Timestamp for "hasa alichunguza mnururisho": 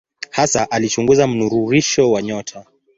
0.31-2.11